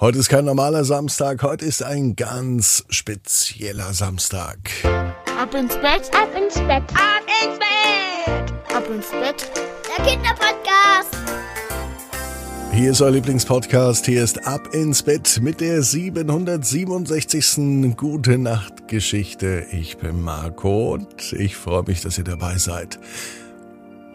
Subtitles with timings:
[0.00, 4.70] Heute ist kein normaler Samstag, heute ist ein ganz spezieller Samstag.
[4.82, 9.50] Ab ins Bett, ab ins Bett, ab ins Bett, ab ins Bett.
[9.94, 11.18] Der Kinderpodcast.
[12.72, 14.06] Hier ist euer Lieblingspodcast.
[14.06, 17.94] Hier ist Ab ins Bett mit der 767.
[17.94, 19.66] Gute Nacht Geschichte.
[19.70, 22.98] Ich bin Marco und ich freue mich, dass ihr dabei seid.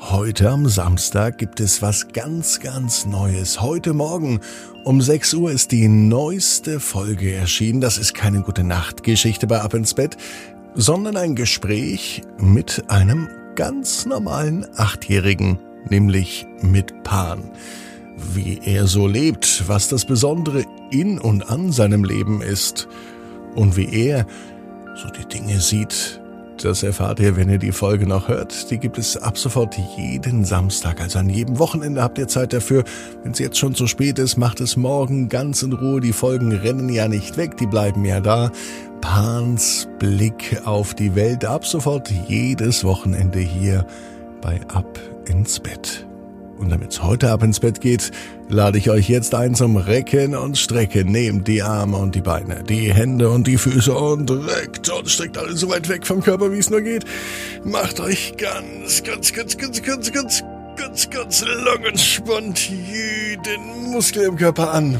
[0.00, 3.60] Heute am Samstag gibt es was ganz, ganz Neues.
[3.60, 4.40] Heute Morgen
[4.82, 7.80] um 6 Uhr ist die neueste Folge erschienen.
[7.80, 10.16] Das ist keine gute Nachtgeschichte bei Ab ins Bett,
[10.74, 17.52] sondern ein Gespräch mit einem ganz normalen Achtjährigen, nämlich mit Pan.
[18.34, 22.88] Wie er so lebt, was das Besondere in und an seinem Leben ist
[23.54, 24.26] und wie er
[24.96, 26.20] so die Dinge sieht,
[26.62, 28.70] das erfahrt ihr, wenn ihr die Folge noch hört.
[28.70, 32.84] Die gibt es ab sofort jeden Samstag, also an jedem Wochenende habt ihr Zeit dafür.
[33.22, 36.00] Wenn es jetzt schon zu spät ist, macht es morgen ganz in Ruhe.
[36.00, 38.50] Die Folgen rennen ja nicht weg, die bleiben ja da.
[39.00, 43.86] Pans Blick auf die Welt ab sofort jedes Wochenende hier
[44.40, 46.06] bei Ab ins Bett.
[46.58, 48.10] Und damit es heute ab ins Bett geht,
[48.48, 51.10] lade ich euch jetzt ein zum Recken und Strecken.
[51.10, 55.38] Nehmt die Arme und die Beine, die Hände und die Füße und reckt und streckt
[55.38, 57.04] alle so weit weg vom Körper, wie es nur geht.
[57.64, 60.44] Macht euch ganz, ganz, ganz, ganz, ganz, ganz,
[60.76, 64.98] ganz, ganz lang und spannt jeden Muskel im Körper an.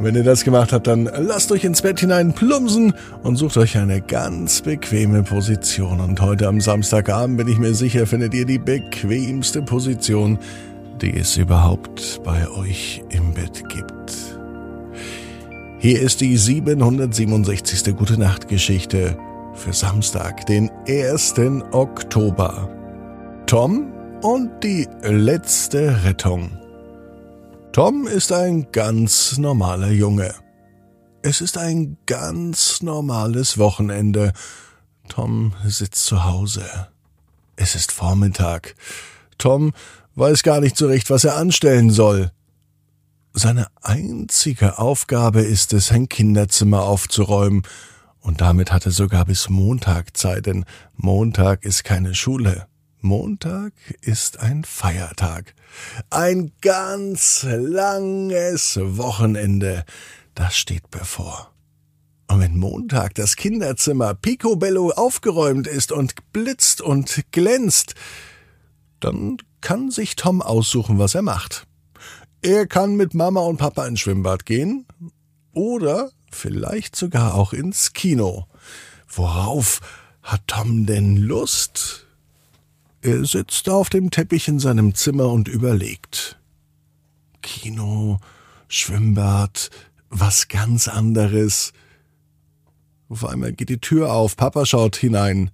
[0.00, 3.58] Und wenn ihr das gemacht habt, dann lasst euch ins Bett hinein plumpsen und sucht
[3.58, 6.00] euch eine ganz bequeme Position.
[6.00, 10.38] Und heute am Samstagabend bin ich mir sicher, findet ihr die bequemste Position,
[11.02, 14.38] die es überhaupt bei euch im Bett gibt.
[15.80, 17.94] Hier ist die 767.
[17.94, 19.18] Gute Nacht Geschichte
[19.52, 21.34] für Samstag, den 1.
[21.72, 22.70] Oktober.
[23.44, 26.59] Tom und die letzte Rettung.
[27.72, 30.34] Tom ist ein ganz normaler Junge.
[31.22, 34.32] Es ist ein ganz normales Wochenende.
[35.08, 36.64] Tom sitzt zu Hause.
[37.54, 38.74] Es ist Vormittag.
[39.38, 39.72] Tom
[40.16, 42.32] weiß gar nicht so recht, was er anstellen soll.
[43.34, 47.62] Seine einzige Aufgabe ist es, sein Kinderzimmer aufzuräumen,
[48.20, 50.64] und damit hat er sogar bis Montag Zeit, denn
[50.96, 52.66] Montag ist keine Schule.
[53.02, 53.72] Montag
[54.02, 55.54] ist ein Feiertag.
[56.10, 59.84] Ein ganz langes Wochenende,
[60.34, 61.50] das steht bevor.
[62.28, 67.94] Und wenn Montag das Kinderzimmer picobello aufgeräumt ist und blitzt und glänzt,
[69.00, 71.66] dann kann sich Tom aussuchen, was er macht.
[72.42, 74.86] Er kann mit Mama und Papa ins Schwimmbad gehen
[75.52, 78.46] oder vielleicht sogar auch ins Kino.
[79.08, 79.80] Worauf
[80.22, 82.06] hat Tom denn Lust?
[83.02, 86.38] Er sitzt auf dem Teppich in seinem Zimmer und überlegt.
[87.40, 88.18] Kino,
[88.68, 89.70] Schwimmbad,
[90.10, 91.72] was ganz anderes.
[93.08, 95.50] Auf einmal geht die Tür auf, Papa schaut hinein.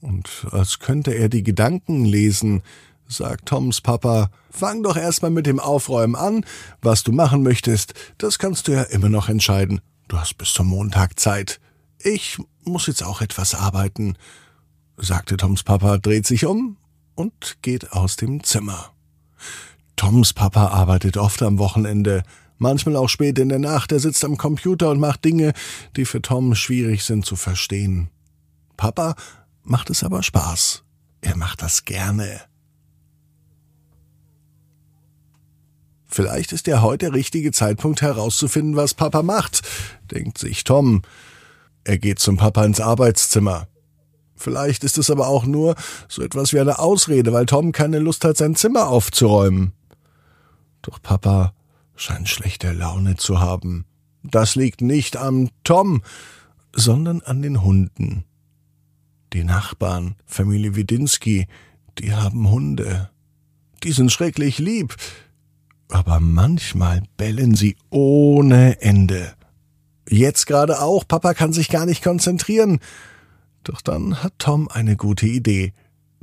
[0.00, 2.62] Und als könnte er die Gedanken lesen,
[3.06, 6.44] sagt Toms Papa, fang doch erstmal mit dem Aufräumen an.
[6.82, 9.80] Was du machen möchtest, das kannst du ja immer noch entscheiden.
[10.08, 11.60] Du hast bis zum Montag Zeit.
[12.02, 14.16] Ich muss jetzt auch etwas arbeiten
[15.00, 16.76] sagte Toms Papa, dreht sich um
[17.14, 18.92] und geht aus dem Zimmer.
[19.96, 22.22] Toms Papa arbeitet oft am Wochenende,
[22.58, 23.92] manchmal auch spät in der Nacht.
[23.92, 25.52] Er sitzt am Computer und macht Dinge,
[25.96, 28.08] die für Tom schwierig sind zu verstehen.
[28.76, 29.14] Papa
[29.62, 30.84] macht es aber Spaß.
[31.20, 32.40] Er macht das gerne.
[36.06, 39.62] Vielleicht ist ja heute der richtige Zeitpunkt herauszufinden, was Papa macht,
[40.10, 41.02] denkt sich Tom.
[41.84, 43.68] Er geht zum Papa ins Arbeitszimmer.
[44.40, 45.74] Vielleicht ist es aber auch nur
[46.08, 49.72] so etwas wie eine Ausrede, weil Tom keine Lust hat, sein Zimmer aufzuräumen.
[50.82, 51.52] Doch Papa
[51.94, 53.84] scheint schlechte Laune zu haben.
[54.22, 56.02] Das liegt nicht am Tom,
[56.74, 58.24] sondern an den Hunden.
[59.34, 61.46] Die Nachbarn, Familie Widinski,
[61.98, 63.10] die haben Hunde.
[63.82, 64.96] Die sind schrecklich lieb,
[65.90, 69.34] aber manchmal bellen sie ohne Ende.
[70.08, 72.80] Jetzt gerade auch, Papa kann sich gar nicht konzentrieren.
[73.64, 75.72] Doch dann hat Tom eine gute Idee.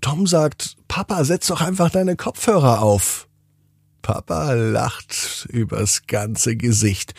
[0.00, 3.28] Tom sagt, Papa, setz doch einfach deine Kopfhörer auf.
[4.02, 7.14] Papa lacht übers ganze Gesicht.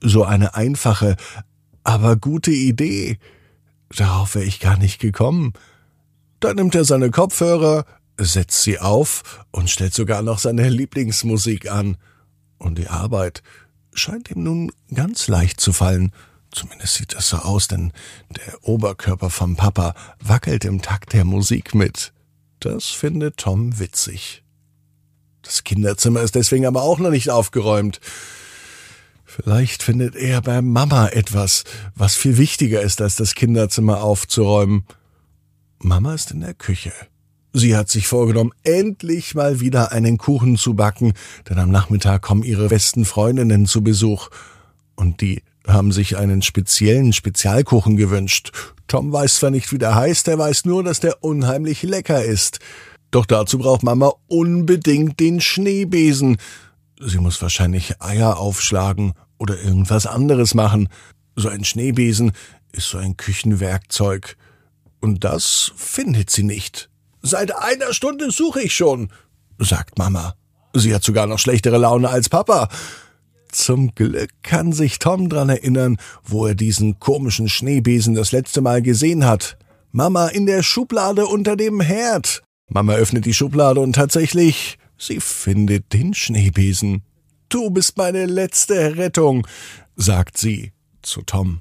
[0.00, 1.16] So eine einfache,
[1.82, 3.18] aber gute Idee.
[3.94, 5.52] Darauf wäre ich gar nicht gekommen.
[6.38, 7.84] Dann nimmt er seine Kopfhörer,
[8.16, 11.96] setzt sie auf und stellt sogar noch seine Lieblingsmusik an.
[12.58, 13.42] Und die Arbeit
[13.92, 16.12] scheint ihm nun ganz leicht zu fallen.
[16.52, 17.92] Zumindest sieht das so aus, denn
[18.30, 22.12] der Oberkörper vom Papa wackelt im Takt der Musik mit.
[22.58, 24.42] Das findet Tom witzig.
[25.42, 28.00] Das Kinderzimmer ist deswegen aber auch noch nicht aufgeräumt.
[29.24, 31.64] Vielleicht findet er bei Mama etwas,
[31.94, 34.84] was viel wichtiger ist, als das Kinderzimmer aufzuräumen.
[35.78, 36.92] Mama ist in der Küche.
[37.52, 41.14] Sie hat sich vorgenommen, endlich mal wieder einen Kuchen zu backen,
[41.48, 44.30] denn am Nachmittag kommen ihre besten Freundinnen zu Besuch.
[44.96, 48.52] Und die haben sich einen speziellen Spezialkuchen gewünscht.
[48.88, 52.58] Tom weiß zwar nicht, wie der heißt, er weiß nur, dass der unheimlich lecker ist.
[53.10, 56.38] Doch dazu braucht Mama unbedingt den Schneebesen.
[57.00, 60.88] Sie muss wahrscheinlich Eier aufschlagen oder irgendwas anderes machen.
[61.34, 62.32] So ein Schneebesen
[62.72, 64.36] ist so ein Küchenwerkzeug.
[65.00, 66.90] Und das findet sie nicht.
[67.22, 69.10] Seit einer Stunde suche ich schon,
[69.58, 70.34] sagt Mama.
[70.74, 72.68] Sie hat sogar noch schlechtere Laune als Papa.
[73.52, 78.82] Zum Glück kann sich Tom dran erinnern, wo er diesen komischen Schneebesen das letzte Mal
[78.82, 79.56] gesehen hat.
[79.92, 82.42] Mama in der Schublade unter dem Herd.
[82.68, 87.02] Mama öffnet die Schublade und tatsächlich, sie findet den Schneebesen.
[87.48, 89.46] Du bist meine letzte Rettung,
[89.96, 91.60] sagt sie zu Tom.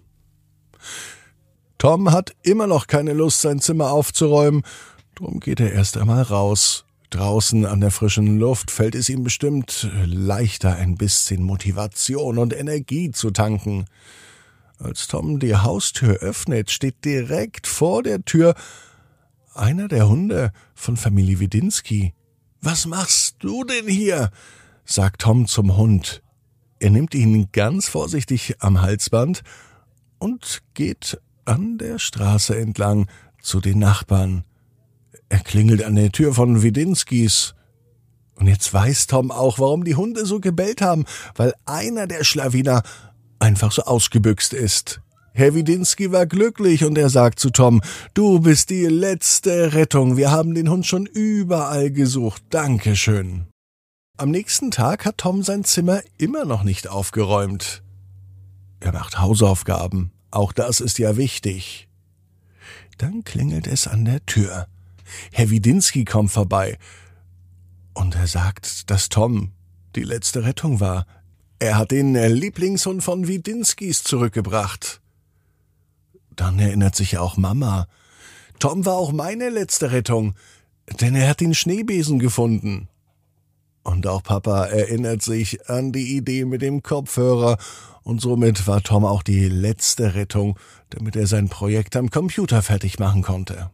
[1.80, 4.64] Tom hat immer noch keine Lust, sein Zimmer aufzuräumen,
[5.16, 6.86] drum geht er erst einmal raus.
[7.10, 13.12] Draußen an der frischen Luft fällt es ihm bestimmt leichter, ein bisschen Motivation und Energie
[13.12, 13.86] zu tanken.
[14.78, 18.54] Als Tom die Haustür öffnet, steht direkt vor der Tür
[19.56, 22.14] einer der Hunde von Familie Widinski.
[22.62, 24.30] Was machst du denn hier?
[24.86, 26.22] sagt Tom zum Hund.
[26.80, 29.42] Er nimmt ihn ganz vorsichtig am Halsband
[30.20, 33.08] und geht an der Straße entlang
[33.42, 34.44] zu den Nachbarn.
[35.30, 37.54] Er klingelt an der Tür von Widinskis.
[38.36, 41.06] Und jetzt weiß Tom auch, warum die Hunde so gebellt haben,
[41.36, 42.84] weil einer der Schlawiner
[43.40, 45.02] einfach so ausgebüxt ist.
[45.34, 47.82] Herr Widinski war glücklich und er sagt zu Tom,
[48.14, 53.46] du bist die letzte Rettung, wir haben den Hund schon überall gesucht, Dankeschön.
[54.18, 57.84] Am nächsten Tag hat Tom sein Zimmer immer noch nicht aufgeräumt.
[58.82, 61.88] Er macht Hausaufgaben, auch das ist ja wichtig.
[62.98, 64.68] Dann klingelt es an der Tür.
[65.32, 66.78] Herr Widinski kommt vorbei.
[67.94, 69.52] Und er sagt, dass Tom
[69.96, 71.06] die letzte Rettung war.
[71.60, 75.02] Er hat den Lieblingshund von Widinskis zurückgebracht.
[76.36, 77.88] Dann erinnert sich auch Mama.
[78.60, 80.36] Tom war auch meine letzte Rettung,
[81.02, 82.88] denn er hat den Schneebesen gefunden.
[83.84, 87.58] Und auch Papa erinnert sich an die Idee mit dem Kopfhörer,
[88.04, 90.58] und somit war Tom auch die letzte Rettung,
[90.90, 93.70] damit er sein Projekt am Computer fertig machen konnte.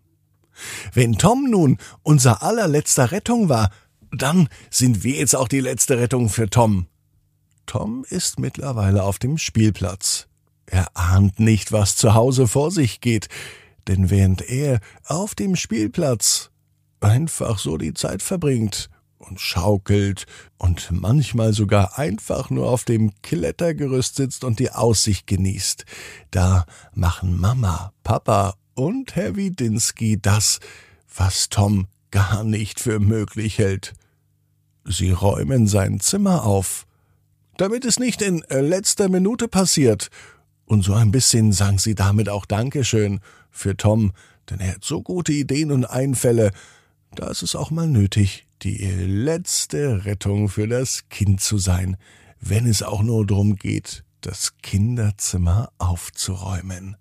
[0.94, 3.70] Wenn Tom nun unser allerletzter Rettung war,
[4.12, 6.88] dann sind wir jetzt auch die letzte Rettung für Tom.
[7.66, 10.28] Tom ist mittlerweile auf dem Spielplatz.
[10.66, 13.28] Er ahnt nicht, was zu Hause vor sich geht,
[13.88, 16.52] denn während er auf dem Spielplatz
[17.00, 20.26] einfach so die Zeit verbringt und schaukelt
[20.58, 25.86] und manchmal sogar einfach nur auf dem Klettergerüst sitzt und die Aussicht genießt,
[26.32, 30.60] da machen Mama, Papa und Herr Widinski das,
[31.14, 33.94] was Tom gar nicht für möglich hält.
[34.86, 36.86] Sie räumen sein Zimmer auf,
[37.58, 40.10] damit es nicht in letzter Minute passiert
[40.66, 44.12] und so ein bisschen sang sie damit auch Dankeschön für Tom,
[44.50, 46.52] denn er hat so gute Ideen und Einfälle,
[47.16, 51.98] da ist es auch mal nötig, die letzte Rettung für das Kind zu sein,
[52.40, 56.98] wenn es auch nur darum geht, das Kinderzimmer aufzuräumen.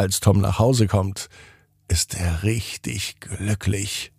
[0.00, 1.28] Als Tom nach Hause kommt,
[1.86, 4.12] ist er richtig glücklich.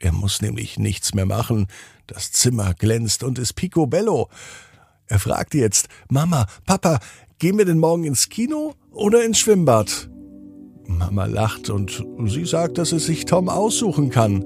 [0.00, 1.68] Er muss nämlich nichts mehr machen,
[2.08, 4.28] das Zimmer glänzt und ist picobello.
[5.06, 6.98] Er fragt jetzt, Mama, Papa,
[7.38, 10.10] Gehen wir denn morgen ins Kino oder ins Schwimmbad?
[10.88, 14.44] Mama lacht und sie sagt, dass es sich Tom aussuchen kann.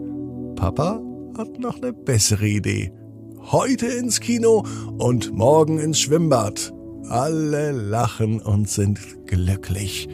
[0.55, 1.01] Papa
[1.39, 2.93] hat noch eine bessere Idee.
[3.41, 4.67] Heute ins Kino
[4.99, 6.75] und morgen ins Schwimmbad.
[7.09, 10.09] Alle lachen und sind glücklich.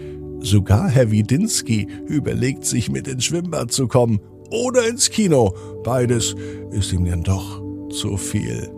[0.44, 4.20] Sogar Herr Widinski überlegt sich mit ins Schwimmbad zu kommen
[4.50, 5.54] oder ins Kino.
[5.82, 6.36] Beides
[6.70, 8.70] ist ihm dann doch zu viel.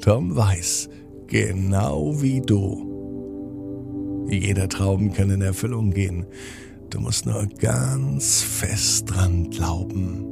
[0.00, 0.88] Tom weiß,
[1.28, 2.90] genau wie du,
[4.28, 6.26] jeder Traum kann in Erfüllung gehen.
[6.90, 10.24] Du musst nur ganz fest dran glauben.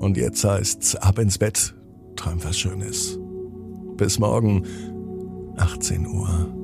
[0.00, 1.76] Und jetzt heißt's ab ins Bett,
[2.16, 3.20] träum was Schönes.
[3.96, 4.64] Bis morgen,
[5.56, 6.63] 18 Uhr.